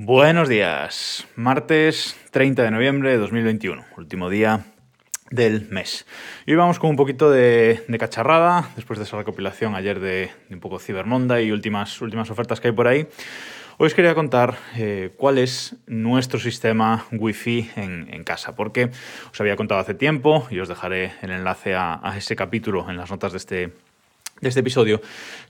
Buenos 0.00 0.48
días, 0.48 1.26
martes 1.34 2.16
30 2.30 2.62
de 2.62 2.70
noviembre 2.70 3.10
de 3.10 3.16
2021, 3.16 3.84
último 3.96 4.30
día 4.30 4.64
del 5.32 5.68
mes. 5.70 6.06
Y 6.46 6.54
vamos 6.54 6.78
con 6.78 6.90
un 6.90 6.94
poquito 6.94 7.32
de, 7.32 7.84
cacharrada, 7.98 8.70
después 8.76 9.00
de 9.00 9.06
esa 9.06 9.16
recopilación 9.16 9.74
ayer 9.74 9.98
de, 9.98 10.30
un 10.50 10.60
poco 10.60 10.78
Cyber 10.78 11.04
y 11.42 11.50
últimas, 11.50 12.00
últimas 12.00 12.30
ofertas 12.30 12.60
que 12.60 12.68
hay 12.68 12.74
por 12.74 12.86
ahí. 12.86 13.08
Hoy 13.78 13.88
os 13.88 13.94
quería 13.94 14.14
contar 14.14 14.56
eh, 14.76 15.14
cuál 15.16 15.36
es 15.36 15.74
nuestro 15.88 16.38
sistema 16.38 17.06
Wi-Fi 17.10 17.72
en, 17.74 18.22
casa, 18.22 18.54
porque 18.54 18.90
os 19.32 19.40
había 19.40 19.56
contado 19.56 19.80
hace 19.80 19.94
tiempo 19.94 20.46
y 20.48 20.60
os 20.60 20.68
dejaré 20.68 21.14
el 21.22 21.32
enlace 21.32 21.74
a 21.74 22.14
ese 22.16 22.36
capítulo 22.36 22.88
en 22.88 22.96
las 22.96 23.10
notas 23.10 23.32
de 23.32 23.38
este 23.38 23.72
de 24.40 24.48
este 24.48 24.60
episodio 24.60 25.00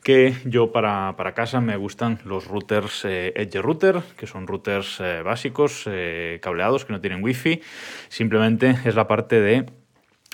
que 0.02 0.34
yo 0.45 0.73
para, 0.73 1.15
casa 1.34 1.60
me 1.60 1.77
gustan 1.77 2.19
los 2.24 2.47
routers 2.47 3.05
eh, 3.05 3.33
Edge 3.37 3.61
Router, 3.61 4.01
que 4.16 4.27
son 4.27 4.47
routers 4.47 5.01
eh, 5.01 5.23
básicos, 5.23 5.84
eh, 5.87 6.38
cableados, 6.42 6.84
que 6.84 6.92
no 6.92 7.01
tienen 7.01 7.23
wifi. 7.23 7.61
Simplemente 8.09 8.78
es 8.84 8.95
la 8.95 9.06
parte 9.06 9.41
de 9.41 9.66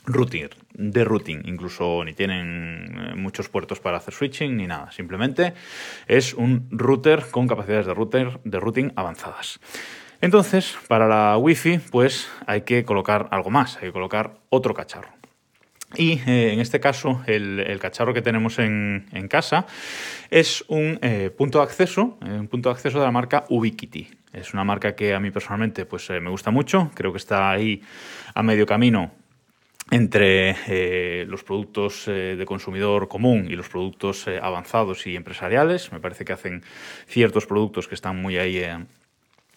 routing, 0.06 0.48
de 0.74 1.04
routing. 1.04 1.42
Incluso 1.46 2.04
ni 2.04 2.12
tienen 2.12 3.20
muchos 3.20 3.48
puertos 3.48 3.80
para 3.80 3.96
hacer 3.96 4.14
switching 4.14 4.56
ni 4.56 4.66
nada. 4.66 4.92
Simplemente 4.92 5.54
es 6.06 6.34
un 6.34 6.68
router 6.70 7.24
con 7.30 7.48
capacidades 7.48 7.86
de, 7.86 7.94
router, 7.94 8.40
de 8.44 8.60
routing 8.60 8.92
avanzadas. 8.96 9.60
Entonces, 10.20 10.76
para 10.88 11.06
la 11.06 11.36
wifi, 11.36 11.78
pues 11.90 12.30
hay 12.46 12.62
que 12.62 12.84
colocar 12.84 13.28
algo 13.30 13.50
más, 13.50 13.76
hay 13.76 13.88
que 13.88 13.92
colocar 13.92 14.38
otro 14.48 14.72
cacharro. 14.72 15.23
Y 15.96 16.20
eh, 16.26 16.52
en 16.52 16.60
este 16.60 16.80
caso, 16.80 17.22
el, 17.26 17.78
cacharro 17.80 18.14
que 18.14 18.22
tenemos 18.22 18.58
en, 18.58 19.06
casa 19.28 19.66
es 20.30 20.64
un 20.68 20.98
eh, 21.02 21.30
punto 21.36 21.58
de 21.58 21.64
acceso, 21.64 22.18
eh, 22.24 22.30
un 22.30 22.48
punto 22.48 22.68
de 22.68 22.74
acceso 22.74 22.98
de 22.98 23.04
la 23.04 23.10
marca 23.10 23.44
Ubiquiti. 23.48 24.08
Es 24.32 24.52
una 24.52 24.64
marca 24.64 24.94
que 24.94 25.14
a 25.14 25.20
mí 25.20 25.30
personalmente 25.30 25.86
pues, 25.86 26.10
me 26.10 26.30
gusta 26.30 26.50
mucho, 26.50 26.90
creo 26.94 27.12
que 27.12 27.18
está 27.18 27.50
ahí 27.50 27.82
a 28.34 28.42
medio 28.42 28.66
camino 28.66 29.12
entre 29.90 31.26
los 31.26 31.44
productos 31.44 32.06
de 32.06 32.42
consumidor 32.46 33.06
común 33.06 33.46
y 33.50 33.54
los 33.54 33.68
productos 33.68 34.26
avanzados 34.26 35.06
y 35.06 35.14
empresariales. 35.14 35.92
Me 35.92 36.00
parece 36.00 36.24
que 36.24 36.32
hacen 36.32 36.62
ciertos 37.06 37.44
productos 37.44 37.86
que 37.86 37.94
están 37.94 38.20
muy 38.20 38.38
ahí 38.38 38.64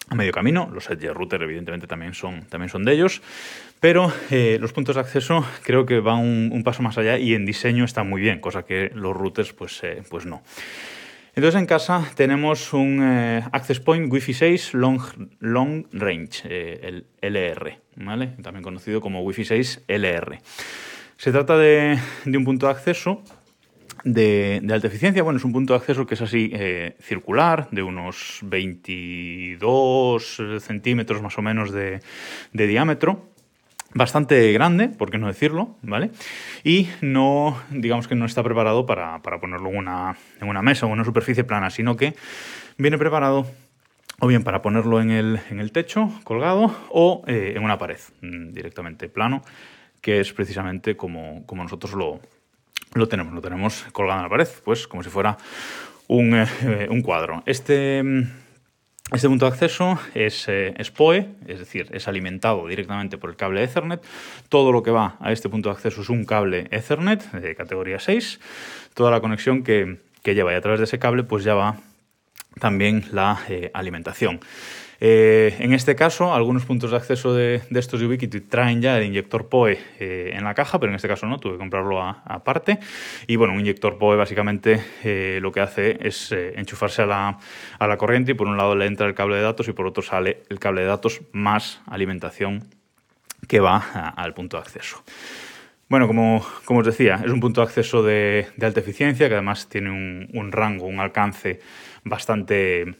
a 0.08 0.14
medio 0.14 0.32
camino. 0.32 0.70
Los 0.72 0.88
Edge 0.90 1.12
Router, 1.12 1.42
evidentemente, 1.42 1.86
también 1.86 2.14
son, 2.14 2.42
también 2.44 2.68
son 2.68 2.84
de 2.84 2.92
ellos. 2.92 3.22
Pero 3.80 4.12
eh, 4.30 4.58
los 4.60 4.72
puntos 4.72 4.96
de 4.96 5.00
acceso 5.00 5.44
creo 5.62 5.86
que 5.86 6.00
van 6.00 6.18
un, 6.18 6.62
paso 6.64 6.82
más 6.82 6.98
allá 6.98 7.18
y 7.18 7.34
en 7.34 7.46
diseño 7.46 7.84
están 7.84 8.08
muy 8.08 8.20
bien, 8.20 8.40
cosa 8.40 8.64
que 8.64 8.90
los 8.94 9.16
routers, 9.16 9.52
pues, 9.52 9.82
eh, 9.84 10.02
pues 10.08 10.26
no. 10.26 10.42
Entonces 11.36 11.60
en 11.60 11.66
casa 11.66 12.04
tenemos 12.16 12.72
un 12.72 13.00
eh, 13.00 13.44
Access 13.52 13.78
Point 13.78 14.12
Wi-Fi 14.12 14.34
6 14.34 14.74
Long, 14.74 15.00
long 15.38 15.86
Range, 15.92 16.42
el 16.82 17.06
LR, 17.20 17.78
¿vale? 17.94 18.26
también 18.42 18.64
conocido 18.64 19.00
como 19.00 19.22
Wi-Fi 19.22 19.44
6 19.44 19.84
LR. 19.86 20.40
Se 21.16 21.30
trata 21.30 21.56
de, 21.56 21.96
de 22.24 22.38
un 22.38 22.44
punto 22.44 22.66
de 22.66 22.72
acceso 22.72 23.22
de, 24.04 24.62
alta 24.70 24.86
eficiencia, 24.86 25.22
bueno, 25.22 25.38
es 25.38 25.44
un 25.44 25.52
punto 25.52 25.72
de 25.72 25.78
acceso 25.78 26.06
que 26.06 26.14
es 26.14 26.22
así 26.22 26.50
eh, 26.52 26.96
circular, 27.00 27.68
de 27.70 27.82
unos 27.82 28.40
22 28.42 30.42
centímetros 30.60 31.22
más 31.22 31.36
o 31.38 31.42
menos 31.42 31.72
de, 31.72 32.00
diámetro 32.52 33.28
bastante 33.94 34.52
grande, 34.52 34.88
por 34.88 35.10
qué 35.10 35.18
no 35.18 35.28
decirlo, 35.28 35.76
¿vale? 35.82 36.10
Y 36.62 36.88
no, 37.00 37.58
digamos 37.70 38.06
que 38.06 38.14
no 38.14 38.26
está 38.26 38.42
preparado 38.42 38.84
para, 38.84 39.22
ponerlo 39.22 39.70
en 39.70 39.78
una, 39.78 40.16
en 40.40 40.48
una, 40.48 40.60
mesa 40.60 40.84
o 40.84 40.90
en 40.90 40.94
una 40.94 41.04
superficie 41.04 41.44
plana, 41.44 41.70
sino 41.70 41.96
que 41.96 42.14
viene 42.76 42.98
preparado 42.98 43.46
o 44.20 44.26
bien 44.26 44.42
para 44.42 44.62
ponerlo 44.62 45.00
en 45.00 45.10
el, 45.10 45.40
en 45.50 45.60
el 45.60 45.72
techo, 45.72 46.10
colgado, 46.24 46.74
o 46.90 47.22
eh, 47.26 47.54
en 47.56 47.62
una 47.62 47.78
pared, 47.78 47.98
mm, 48.20 48.52
directamente 48.52 49.08
plano, 49.08 49.42
que 50.00 50.20
es 50.20 50.32
precisamente 50.32 50.96
como, 50.96 51.44
como 51.46 51.62
nosotros 51.62 51.94
lo, 51.94 52.20
lo 52.94 53.08
tenemos, 53.08 53.32
lo 53.32 53.40
tenemos 53.40 53.84
colgado 53.92 54.20
en 54.20 54.24
la 54.24 54.30
pared, 54.30 54.48
pues 54.64 54.86
como 54.86 55.02
si 55.02 55.10
fuera 55.10 55.36
un, 56.08 56.34
eh, 56.34 57.02
cuadro. 57.02 57.42
Este, 57.46 58.02
este 59.12 59.28
punto 59.28 59.46
de 59.46 59.52
acceso 59.52 59.98
es, 60.14 60.48
eh, 60.48 60.74
es, 60.76 60.90
PoE, 60.90 61.28
es 61.46 61.58
decir, 61.58 61.88
es 61.92 62.08
alimentado 62.08 62.66
directamente 62.66 63.16
por 63.16 63.30
el 63.30 63.36
cable 63.36 63.62
Ethernet. 63.62 64.04
Todo 64.48 64.70
lo 64.70 64.82
que 64.82 64.90
va 64.90 65.16
a 65.20 65.32
este 65.32 65.48
punto 65.48 65.70
de 65.70 65.76
acceso 65.76 66.02
es 66.02 66.10
un 66.10 66.24
cable 66.24 66.68
Ethernet 66.70 67.30
de 67.32 67.54
categoría 67.54 68.00
6. 68.00 68.40
Toda 68.94 69.10
la 69.10 69.20
conexión 69.20 69.62
que, 69.62 70.00
lleva 70.24 70.52
y 70.52 70.56
a 70.56 70.60
través 70.60 70.78
de 70.78 70.84
ese 70.84 70.98
cable 70.98 71.24
pues 71.24 71.42
ya 71.42 71.54
va 71.54 71.76
también 72.58 73.04
la 73.12 73.40
eh, 73.48 73.70
alimentación. 73.74 74.40
Eh, 75.00 75.54
en 75.60 75.72
este 75.74 75.94
caso, 75.94 76.34
algunos 76.34 76.64
puntos 76.64 76.90
de 76.90 76.96
acceso 76.96 77.32
de, 77.32 77.62
estos 77.70 78.00
de 78.00 78.06
Ubiquiti 78.06 78.40
traen 78.40 78.82
ya 78.82 78.98
el 78.98 79.04
inyector 79.04 79.48
PoE 79.48 79.78
eh, 80.00 80.32
en 80.34 80.42
la 80.42 80.54
caja, 80.54 80.80
pero 80.80 80.90
en 80.90 80.96
este 80.96 81.06
caso 81.06 81.26
no, 81.26 81.38
tuve 81.38 81.52
que 81.52 81.58
comprarlo 81.58 82.02
aparte. 82.02 82.80
Y 83.28 83.36
bueno, 83.36 83.54
un 83.54 83.60
inyector 83.60 83.96
PoE 83.96 84.16
básicamente 84.16 84.82
lo 85.40 85.52
que 85.52 85.60
hace 85.60 85.98
es 86.00 86.32
enchufarse 86.32 87.02
a 87.02 87.06
la, 87.06 87.38
a 87.78 87.86
la 87.86 87.96
corriente 87.96 88.32
y 88.32 88.34
por 88.34 88.48
un 88.48 88.56
lado 88.56 88.74
le 88.74 88.86
entra 88.86 89.06
el 89.06 89.14
cable 89.14 89.36
de 89.36 89.42
datos 89.42 89.68
y 89.68 89.72
por 89.72 89.86
otro 89.86 90.02
sale 90.02 90.42
el 90.48 90.58
cable 90.58 90.80
de 90.80 90.88
datos 90.88 91.20
más 91.32 91.80
alimentación 91.86 92.64
que 93.46 93.60
va 93.60 93.78
al 94.16 94.34
punto 94.34 94.56
de 94.56 94.62
acceso. 94.64 95.04
Bueno, 95.88 96.06
como, 96.06 96.44
como, 96.64 96.80
os 96.80 96.86
decía, 96.86 97.20
es 97.24 97.30
un 97.30 97.40
punto 97.40 97.60
de 97.62 97.66
acceso 97.66 98.02
de, 98.02 98.46
alta 98.60 98.80
eficiencia 98.80 99.28
que 99.28 99.34
además 99.34 99.68
tiene 99.68 99.90
un, 99.90 100.28
un 100.34 100.52
rango, 100.52 100.86
un 100.86 101.00
alcance 101.00 101.60
bastante 102.04 102.94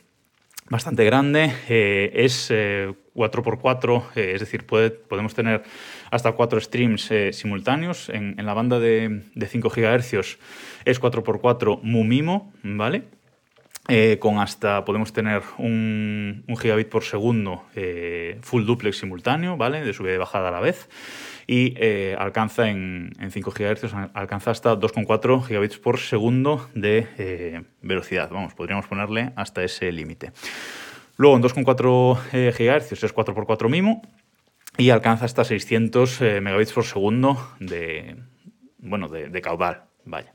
bastante 0.68 1.04
grande. 1.04 1.52
Eh, 1.68 2.10
es 2.14 2.50
4x4, 2.50 4.02
eh, 4.14 4.20
eh, 4.20 4.32
es 4.34 4.40
decir, 4.40 4.66
puede, 4.66 4.90
podemos 4.90 5.34
tener 5.34 5.62
hasta 6.10 6.32
4 6.32 6.60
streams 6.60 7.10
simultáneos. 7.32 8.08
En, 8.08 8.34
la 8.44 8.54
banda 8.54 8.78
de, 8.78 9.22
5 9.36 9.68
GHz 9.68 10.38
es 10.84 11.00
4x4 11.00 11.80
MUMIMO, 11.82 12.52
¿vale? 12.62 13.04
Con 14.18 14.38
hasta 14.38 14.84
podemos 14.84 15.12
tener 15.12 15.42
un, 15.56 16.44
un 16.46 16.56
gigabit 16.56 16.88
por 16.88 17.04
segundo 17.04 17.64
full 18.42 18.64
duplex 18.64 18.98
simultáneo, 18.98 19.56
¿vale? 19.56 19.82
De 19.82 19.94
subida 19.94 20.14
y 20.14 20.18
bajada 20.18 20.48
a 20.48 20.52
la 20.52 20.60
vez 20.60 20.88
y 21.48 21.72
eh, 21.78 22.14
alcanza 22.18 22.68
en, 22.68 23.10
5 23.30 23.50
GHz, 23.50 23.94
alcanza 24.12 24.50
hasta 24.50 24.78
2,4 24.78 25.46
gigabits 25.46 25.78
por 25.78 25.98
segundo 25.98 26.68
de 26.74 27.06
eh, 27.16 27.62
velocidad. 27.80 28.28
Vamos, 28.30 28.54
podríamos 28.54 28.86
ponerle 28.86 29.32
hasta 29.34 29.64
ese 29.64 29.90
límite. 29.90 30.32
Luego 31.16 31.36
en 31.36 31.42
2,4 31.42 32.18
eh, 32.34 32.54
GHz 32.56 32.92
es 32.92 33.14
4x4 33.14 33.70
MIMO 33.70 34.02
y 34.76 34.90
alcanza 34.90 35.24
hasta 35.24 35.42
600 35.42 36.20
megabits 36.20 36.74
por 36.74 36.84
segundo 36.84 37.54
de, 37.58 38.16
bueno, 38.78 39.08
de 39.08 39.40
caudal. 39.40 39.84
Vaya. 40.04 40.34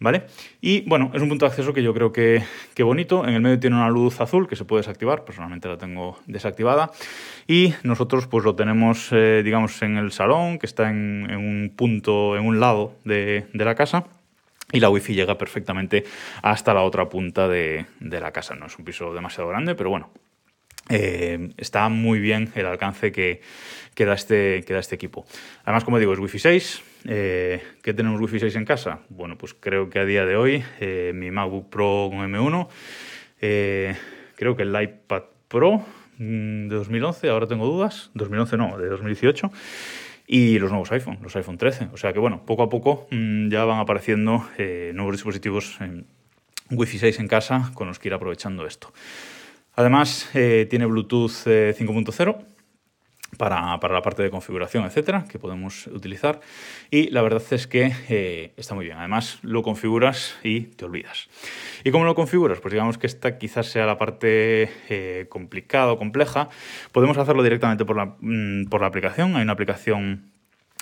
¿Vale? 0.00 0.24
Y 0.60 0.80
bueno, 0.88 1.12
es 1.14 1.22
un 1.22 1.28
punto 1.28 1.44
de 1.44 1.50
acceso 1.50 1.72
que 1.72 1.82
yo 1.82 1.94
creo 1.94 2.12
que, 2.12 2.42
que, 2.74 2.82
bonito. 2.82 3.24
En 3.26 3.34
el 3.34 3.40
medio 3.40 3.60
tiene 3.60 3.76
una 3.76 3.90
luz 3.90 4.20
azul 4.20 4.48
que 4.48 4.56
se 4.56 4.64
puede 4.64 4.80
desactivar, 4.80 5.24
personalmente 5.24 5.68
la 5.68 5.78
tengo 5.78 6.18
desactivada. 6.26 6.90
Y 7.46 7.74
nosotros 7.84 8.26
pues 8.26 8.44
lo 8.44 8.56
tenemos, 8.56 9.10
eh, 9.12 9.42
digamos, 9.44 9.80
en 9.82 9.96
el 9.96 10.10
salón, 10.10 10.58
que 10.58 10.66
está 10.66 10.90
en, 10.90 11.30
un 11.30 11.72
punto, 11.76 12.36
en 12.36 12.44
un 12.44 12.58
lado 12.58 12.94
de, 13.04 13.46
la 13.52 13.74
casa. 13.74 14.06
Y 14.72 14.80
la 14.80 14.88
wifi 14.88 15.14
llega 15.14 15.36
perfectamente 15.36 16.04
hasta 16.42 16.72
la 16.74 16.82
otra 16.82 17.08
punta 17.08 17.48
de, 17.48 17.86
de 18.00 18.20
la 18.20 18.32
casa. 18.32 18.54
No 18.54 18.66
es 18.66 18.78
un 18.78 18.84
piso 18.84 19.12
demasiado 19.12 19.48
grande, 19.48 19.74
pero 19.74 19.90
bueno, 19.90 20.10
eh, 20.90 21.50
está 21.56 21.88
muy 21.88 22.18
bien 22.18 22.50
el 22.54 22.66
alcance 22.66 23.12
que, 23.12 23.40
da 23.96 24.14
este, 24.14 24.64
que, 24.64 24.76
este, 24.76 24.94
equipo. 24.94 25.24
Además, 25.64 25.84
como 25.84 25.98
digo, 25.98 26.12
es 26.12 26.18
Wi-Fi 26.18 26.38
6. 26.38 26.82
Eh, 27.06 27.62
¿Qué 27.82 27.94
tenemos 27.94 28.20
Wi-Fi 28.20 28.40
6 28.40 28.56
en 28.56 28.64
casa? 28.64 29.00
Bueno, 29.08 29.38
pues 29.38 29.54
creo 29.54 29.88
que 29.88 29.98
a 29.98 30.04
día 30.04 30.26
de 30.26 30.36
hoy 30.36 30.62
eh, 30.80 31.12
mi 31.14 31.30
MacBook 31.30 31.70
Pro 31.70 32.10
con 32.10 32.20
M1, 32.20 32.68
creo 34.36 34.56
que 34.56 34.62
el 34.62 34.82
iPad 34.82 35.22
Pro 35.48 35.84
mm, 36.18 36.68
de 36.68 36.74
2011, 36.74 37.28
ahora 37.30 37.46
tengo 37.46 37.66
dudas, 37.66 38.10
2011 38.14 38.56
no, 38.56 38.78
de 38.78 38.88
2018, 38.88 39.50
y 40.26 40.58
los 40.58 40.70
nuevos 40.70 40.92
iPhone, 40.92 41.18
los 41.22 41.34
iPhone 41.36 41.58
13. 41.58 41.88
O 41.92 41.96
sea 41.96 42.12
que 42.12 42.18
bueno, 42.18 42.44
poco 42.44 42.62
a 42.62 42.68
poco 42.68 43.08
mm, 43.10 43.48
ya 43.48 43.64
van 43.64 43.80
apareciendo 43.80 44.46
nuevos 44.92 45.14
dispositivos 45.14 45.78
Wi-Fi 46.70 46.98
6 46.98 47.18
en 47.20 47.28
casa 47.28 47.70
con 47.74 47.88
los 47.88 47.98
que 47.98 48.08
ir 48.08 48.14
aprovechando 48.14 48.66
esto. 48.66 48.92
Además, 49.74 50.28
eh, 50.34 50.66
tiene 50.68 50.86
Bluetooth 50.86 51.46
5.0 51.46 52.44
eh, 53.32 53.36
para, 53.36 53.76
la 53.76 54.02
parte 54.02 54.22
de 54.22 54.30
configuración, 54.30 54.84
etcétera, 54.84 55.24
que 55.28 55.38
podemos 55.38 55.86
utilizar. 55.88 56.40
Y 56.90 57.10
la 57.10 57.22
verdad 57.22 57.42
es 57.50 57.66
que 57.66 57.92
eh, 58.08 58.52
está 58.56 58.74
muy 58.74 58.84
bien. 58.84 58.98
Además, 58.98 59.38
lo 59.42 59.62
configuras 59.62 60.38
y 60.42 60.62
te 60.62 60.84
olvidas. 60.84 61.28
¿Y 61.84 61.90
cómo 61.90 62.04
lo 62.04 62.14
configuras? 62.14 62.60
Pues 62.60 62.72
digamos 62.72 62.98
que 62.98 63.06
esta 63.06 63.38
quizás 63.38 63.66
sea 63.66 63.86
la 63.86 63.98
parte 63.98 65.26
complicada 65.28 65.92
o 65.92 65.98
compleja. 65.98 66.48
Podemos 66.92 67.18
hacerlo 67.18 67.42
directamente 67.42 67.84
por 67.84 67.96
la, 67.96 68.16
mm, 68.20 68.66
por 68.66 68.80
la 68.80 68.88
aplicación. 68.88 69.36
Hay 69.36 69.42
una 69.42 69.52
aplicación 69.52 70.30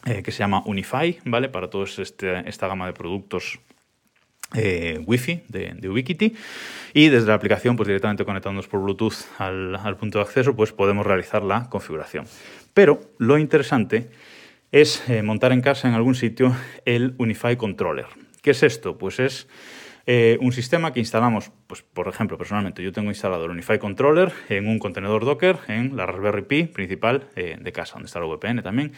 que 0.05 0.31
se 0.31 0.39
llama 0.39 0.63
Unify, 0.65 1.19
¿vale? 1.25 1.49
Para 1.49 1.69
toda 1.69 1.85
este, 1.85 2.49
esta 2.49 2.69
gama 2.69 2.87
de 2.87 2.93
productos 2.93 3.59
eh, 4.55 5.03
Wi-Fi 5.05 5.43
de, 5.49 5.89
Ubiquiti 5.91 6.35
y 6.95 7.09
desde 7.09 7.29
la 7.29 7.35
aplicación, 7.35 7.77
pues 7.77 7.87
directamente 7.87 8.25
conectándonos 8.25 8.67
por 8.67 8.81
Bluetooth 8.81 9.27
al, 9.39 9.97
punto 9.99 10.19
de 10.19 10.25
acceso, 10.25 10.57
pues 10.57 10.73
podemos 10.73 11.07
realizar 11.07 11.43
la 11.43 11.69
configuración. 11.69 12.25
Pero 12.73 13.01
lo 13.19 13.37
interesante 13.37 14.09
es 14.73 15.07
eh, 15.11 15.23
montar 15.23 15.53
en 15.53 15.61
casa 15.61 15.87
en 15.87 15.95
algún 15.95 16.15
sitio 16.15 16.57
el 16.87 17.15
Unify 17.19 17.57
Controller. 17.57 18.07
¿Qué 18.41 18.53
es 18.53 18.63
esto? 18.63 18.97
Pues 18.97 19.19
es 19.21 19.49
eh, 20.07 20.39
un 20.41 20.53
sistema 20.53 20.95
que 20.95 21.01
instalamos, 21.01 21.53
pues 21.67 21.83
por 21.83 22.09
ejemplo, 22.09 22.39
personalmente 22.39 22.83
yo 22.83 22.91
tengo 22.91 23.11
instalado 23.11 23.45
el 23.45 23.51
Unify 23.51 23.79
Controller 23.79 24.33
en 24.49 24.67
un 24.67 24.79
contenedor 24.79 25.27
Docker 25.27 25.59
en 25.69 25.95
la 25.95 26.07
Raspberry 26.07 26.43
Pi 26.43 26.63
principal 26.65 27.29
de 27.35 27.73
casa, 27.73 27.95
donde 27.95 28.07
está 28.07 28.19
la 28.19 28.25
VPN 28.25 28.63
también, 28.63 28.93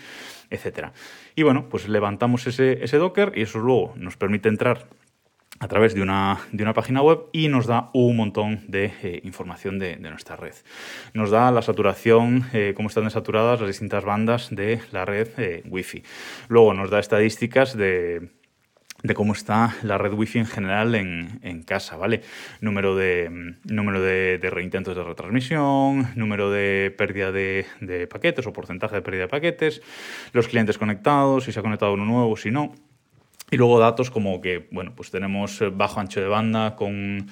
etc. 0.51 0.91
Y 1.35 1.43
bueno, 1.43 1.69
pues 1.69 1.89
levantamos 1.89 2.47
ese 2.47 2.97
Docker 2.99 3.33
y 3.35 3.43
eso 3.43 3.59
luego 3.59 3.95
nos 3.97 4.17
permite 4.17 4.49
entrar 4.49 4.87
a 5.61 5.69
través 5.69 5.95
de 5.95 6.01
una, 6.01 6.41
de 6.53 6.63
una, 6.63 6.73
página 6.73 7.03
web 7.03 7.27
y 7.33 7.49
nos 7.49 7.67
da 7.67 7.91
un 7.93 8.17
montón 8.17 8.65
de 8.67 8.93
eh, 9.03 9.21
información 9.25 9.79
de, 9.79 9.97
nuestra 9.99 10.35
red. 10.35 10.55
Nos 11.13 11.31
da 11.31 11.51
la 11.51 11.61
saturación, 11.61 12.47
eh, 12.55 12.73
cómo 12.75 12.89
están 12.89 13.05
desaturadas 13.05 13.61
las 13.61 13.69
distintas 13.69 14.03
bandas 14.03 14.49
de 14.51 14.81
la 14.91 15.05
red 15.05 15.29
eh, 15.37 15.63
Wi-Fi. 15.69 16.03
Luego 16.49 16.73
nos 16.73 16.89
da 16.89 16.99
estadísticas 16.99 17.77
de, 17.77 18.31
cómo 19.15 19.35
está 19.35 19.77
la 19.83 19.99
red 19.99 20.15
Wi-Fi 20.15 20.39
en 20.39 20.47
general 20.47 20.95
en, 20.95 21.63
casa, 21.67 21.99
¿vale? 21.99 22.23
Número 22.63 22.97
de, 22.97 23.29
número 23.65 24.01
de, 24.01 24.39
reintentos 24.51 24.97
de 24.97 25.05
retransmisión, 25.05 26.09
número 26.17 26.51
de 26.51 26.95
pérdida 26.97 27.33
de, 27.33 27.67
de 27.83 28.07
paquetes 28.07 28.47
o 28.47 28.53
porcentaje 28.55 28.97
de 28.97 29.03
pérdida 29.03 29.25
de 29.25 29.29
paquetes, 29.29 29.83
los 30.33 30.49
clientes 30.49 30.79
conectados, 30.79 31.45
si 31.45 31.53
se 31.53 31.61
ha 31.61 31.63
conectado 31.63 31.93
uno 31.93 32.07
nuevo, 32.07 32.35
si 32.39 32.51
no. 32.51 32.73
Y 33.51 33.57
luego 33.57 33.79
datos 33.81 34.11
como 34.11 34.41
que, 34.41 34.69
bueno, 34.71 34.93
pues 34.95 35.11
tenemos 35.11 35.61
eh, 35.61 35.71
bajo 35.71 36.01
ancho 36.01 36.21
de 36.21 36.29
banda 36.29 36.77
con 36.77 37.29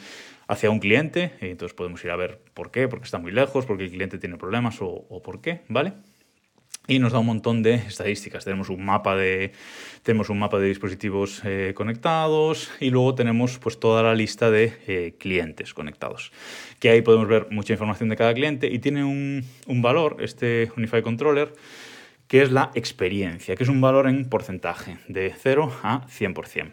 hacia 0.49 0.71
un 0.71 0.81
cliente, 0.81 1.33
y 1.43 1.47
entonces 1.47 1.75
podemos 1.75 2.03
ir 2.05 2.11
a 2.11 2.17
ver 2.17 2.41
por 2.55 2.71
qué, 2.71 2.89
porque 2.89 3.05
está 3.05 3.19
muy 3.19 3.33
lejos, 3.33 3.67
porque 3.67 3.85
el 3.85 3.91
cliente 3.91 4.19
tiene 4.19 4.39
problemas 4.39 4.79
o, 4.81 5.23
por 5.23 5.43
qué, 5.43 5.61
¿vale? 5.69 5.93
Y 6.87 6.99
nos 7.01 7.13
da 7.13 7.19
un 7.19 7.27
montón 7.27 7.63
de 7.63 7.75
estadísticas. 7.75 8.47
Tenemos 8.47 8.71
un 8.71 8.83
mapa 8.83 9.15
de, 9.15 9.53
tenemos 10.03 10.31
un 10.31 10.39
mapa 10.39 10.59
de 10.59 10.69
dispositivos 10.69 11.43
eh, 11.45 11.75
conectados 11.77 12.71
y 12.81 12.89
luego 12.89 13.15
tenemos 13.15 13.59
pues, 13.59 13.79
toda 13.79 14.03
la 14.03 14.15
lista 14.15 14.51
de 14.51 14.73
eh, 14.87 15.15
clientes 15.19 15.75
conectados. 15.75 16.33
Que 16.81 16.89
ahí 16.89 17.03
podemos 17.03 17.29
ver 17.29 17.49
mucha 17.51 17.75
información 17.75 18.09
de 18.09 18.17
cada 18.17 18.33
cliente 18.33 18.69
y 18.69 18.79
tiene 18.79 19.05
un, 19.05 19.45
un 19.67 19.83
valor, 19.83 20.17
este 20.21 20.73
Unify 20.79 21.03
Controller, 21.03 21.53
que 22.29 22.43
es 22.43 22.53
la 22.53 22.71
experiencia, 22.75 23.57
que 23.57 23.65
es 23.65 23.69
un 23.69 23.81
valor 23.81 24.07
en 24.07 24.29
porcentaje, 24.29 24.99
de 25.09 25.35
0 25.37 25.73
a 25.83 26.07
100%. 26.07 26.73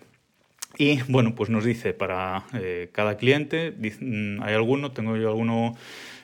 Y 0.78 1.02
bueno, 1.08 1.36
pues 1.36 1.50
nos 1.50 1.64
dice 1.64 1.94
para 1.94 2.44
eh, 2.54 2.90
cada 2.92 3.16
cliente, 3.18 3.72
mm, 3.72 4.44
hay 4.44 4.54
alguno, 4.54 4.92
tengo 4.92 5.16
yo 5.16 5.30
alguno 5.30 5.76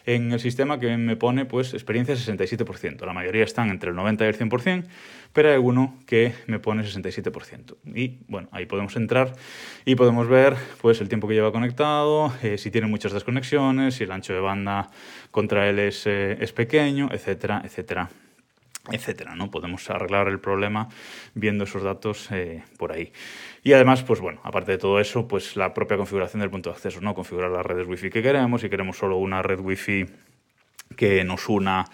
en 0.05 0.31
el 0.33 0.39
sistema 0.39 0.79
que 0.79 0.97
me 0.97 1.15
pone 1.15 1.45
pues 1.45 1.73
experiencia 1.73 2.15
67%. 2.15 3.05
La 3.05 3.13
mayoría 3.13 3.45
están 3.45 3.69
entre 3.69 3.91
el 3.91 3.95
90 3.95 4.25
y 4.25 4.27
el 4.27 4.37
100%, 4.37 4.85
pero 5.31 5.49
hay 5.49 5.55
alguno 5.55 5.95
que 6.05 6.33
me 6.47 6.59
pone 6.59 6.83
67%. 6.83 7.77
Y 7.95 8.17
bueno, 8.27 8.49
ahí 8.51 8.65
podemos 8.65 8.95
entrar 8.97 9.33
y 9.85 9.95
podemos 9.95 10.27
ver 10.27 10.55
pues 10.81 10.99
el 10.99 11.07
tiempo 11.07 11.29
que 11.29 11.35
lleva 11.35 11.53
conectado, 11.53 12.33
eh, 12.43 12.57
si 12.57 12.71
tiene 12.71 12.87
muchas 12.87 13.13
desconexiones, 13.13 13.95
si 13.95 14.03
el 14.03 14.11
ancho 14.11 14.33
de 14.33 14.41
banda 14.41 14.89
contra 15.29 15.69
él 15.69 15.79
es, 15.79 16.05
eh, 16.07 16.37
es 16.41 16.51
pequeño, 16.51 17.09
etcétera, 17.11 17.61
etcétera 17.63 18.09
etcétera, 18.89 19.35
¿no? 19.35 19.51
Podemos 19.51 19.89
arreglar 19.89 20.27
el 20.27 20.39
problema 20.39 20.89
viendo 21.35 21.65
esos 21.65 21.83
datos 21.83 22.31
eh, 22.31 22.63
por 22.77 22.91
ahí. 22.91 23.11
Y 23.63 23.73
además, 23.73 24.03
pues 24.03 24.19
bueno, 24.19 24.41
aparte 24.43 24.71
de 24.71 24.77
todo 24.77 24.99
eso, 24.99 25.27
pues 25.27 25.55
la 25.55 25.73
propia 25.73 25.97
configuración 25.97 26.39
del 26.41 26.49
punto 26.49 26.69
de 26.69 26.75
acceso, 26.75 27.01
¿no? 27.01 27.13
Configurar 27.13 27.51
las 27.51 27.65
redes 27.65 27.87
wifi 27.87 28.09
que 28.09 28.23
queremos, 28.23 28.61
si 28.61 28.69
queremos 28.69 28.97
solo 28.97 29.17
una 29.17 29.41
red 29.41 29.59
wifi 29.59 30.05
que 30.95 31.23
nos 31.23 31.49
una 31.49 31.85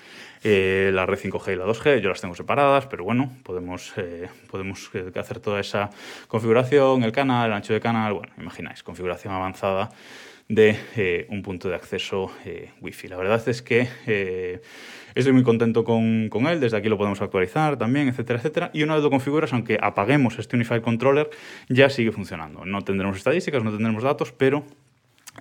eh, 0.44 0.92
la 0.94 1.06
red 1.06 1.20
5G 1.20 1.54
y 1.54 1.56
la 1.56 1.66
2G, 1.66 2.00
yo 2.00 2.10
las 2.10 2.22
tengo 2.22 2.36
separadas, 2.36 2.86
pero 2.88 3.04
bueno, 3.04 3.32
podemos, 3.44 3.94
eh, 3.98 4.30
podemos 4.50 4.90
hacer 5.16 5.40
toda 5.40 5.60
esa 5.60 5.90
configuración, 6.28 7.04
el 7.04 7.12
canal, 7.12 7.48
el 7.48 7.54
ancho 7.54 7.74
de 7.74 7.80
canal, 7.80 8.14
bueno, 8.14 8.34
imagináis, 8.38 8.84
configuración 8.84 9.34
avanzada 9.34 9.90
de 10.48 11.28
un 11.30 11.42
punto 11.42 11.68
de 11.68 11.76
acceso 11.76 12.32
wifi. 12.80 13.10
La 13.10 13.18
verdad 13.18 13.46
es 13.50 13.62
que 13.62 14.62
Estoy 15.18 15.34
muy 15.34 15.42
contento 15.42 15.84
con, 15.84 16.30
con, 16.30 16.46
él, 16.46 16.60
desde 16.60 16.78
aquí 16.78 16.90
lo 16.90 16.98
podemos 17.00 17.20
actualizar 17.24 17.76
también, 17.76 18.08
etcétera, 18.08 18.38
etcétera. 18.38 18.70
Y 18.72 18.84
una 18.84 18.94
vez 18.94 19.04
lo 19.04 19.10
configuras, 19.10 19.52
aunque 19.52 19.80
apaguemos 19.82 20.38
este 20.38 20.56
Unified 20.56 20.84
Controller, 20.84 21.32
ya 21.70 21.90
sigue 21.90 22.12
funcionando. 22.12 22.66
No 22.66 22.84
tendremos 22.84 23.18
estadísticas, 23.18 23.64
no 23.64 23.72
tendremos 23.72 24.04
datos, 24.04 24.32
pero 24.32 24.64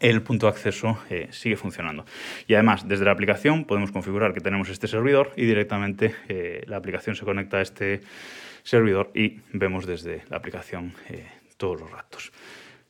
el 0.01 0.23
punto 0.23 0.47
de 0.47 0.53
acceso 0.53 0.99
eh, 1.11 1.29
sigue 1.31 1.57
funcionando. 1.57 2.05
Y 2.47 2.55
además, 2.55 2.89
desde 2.89 3.05
la 3.05 3.13
aplicación 3.13 3.65
podemos 3.65 3.93
configurar 3.93 4.33
que 4.35 4.41
tenemos 4.41 4.69
este 4.69 4.89
servidor 4.89 5.33
y 5.37 5.47
directamente 5.47 6.15
eh, 6.29 6.65
la 6.67 6.77
aplicación 6.77 7.17
se 7.17 7.25
conecta 7.25 7.59
a 7.59 7.63
este 7.63 8.01
servidor 8.63 9.11
y 9.15 9.41
vemos 9.53 9.87
desde 9.87 10.23
la 10.29 10.37
aplicación 10.37 10.95
eh, 11.09 11.27
todos 11.57 11.81
los 11.81 11.91
datos. 11.91 12.33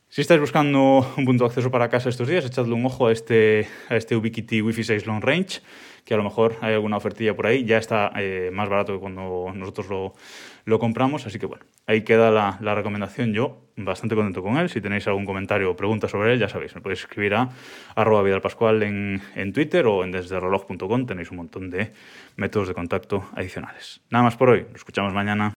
Si 0.08 0.22
estáis 0.22 0.40
buscando 0.40 1.14
un 1.16 1.24
punto 1.24 1.44
de 1.44 1.48
acceso 1.48 1.70
para 1.70 1.88
casa 1.88 2.08
estos 2.08 2.28
días, 2.28 2.44
echadle 2.44 2.72
un 2.72 2.86
ojo 2.86 3.08
a 3.08 3.12
este, 3.12 3.68
a 3.88 3.96
este 3.96 4.16
Ubiquiti 4.16 4.62
Wi-Fi 4.62 4.84
6 4.84 5.06
Long 5.06 5.22
Range 5.22 5.60
que 6.04 6.14
a 6.14 6.16
lo 6.16 6.22
mejor 6.22 6.56
hay 6.60 6.72
alguna 6.72 6.96
ofertilla 6.96 7.34
por 7.34 7.48
ahí, 7.48 7.64
ya 7.64 7.78
está 7.78 8.12
más 8.52 8.68
barato 8.68 8.92
que 8.92 9.00
cuando 9.00 9.50
nosotros 9.52 9.88
lo, 9.88 10.14
lo 10.64 10.78
compramos, 10.78 11.26
así 11.26 11.40
que 11.40 11.46
bueno, 11.46 11.64
ahí 11.86 12.02
queda 12.02 12.30
la, 12.30 12.74
recomendación, 12.74 13.32
yo 13.32 13.62
bastante 13.76 14.14
contento 14.14 14.42
con 14.42 14.56
él, 14.56 14.68
si 14.68 14.80
tenéis 14.80 15.06
algún 15.06 15.24
comentario 15.24 15.70
o 15.70 15.76
pregunta 15.76 16.08
sobre 16.08 16.32
él, 16.32 16.38
ya 16.38 16.48
sabéis, 16.48 16.74
me 16.74 16.80
podéis 16.80 17.00
escribir 17.00 17.34
a 17.34 17.50
arroba 17.94 18.22
vidalpascual 18.22 18.82
en, 18.82 19.22
en 19.34 19.52
Twitter 19.52 19.86
o 19.86 20.02
en 20.02 20.12
desdereloj.com, 20.12 21.06
tenéis 21.06 21.30
un 21.30 21.36
montón 21.38 21.70
de 21.70 21.92
métodos 22.36 22.68
de 22.68 22.74
contacto 22.74 23.28
adicionales. 23.34 24.00
Nada 24.10 24.24
más 24.24 24.36
por 24.36 24.50
hoy, 24.50 24.62
nos 24.62 24.76
escuchamos 24.76 25.12
mañana. 25.12 25.55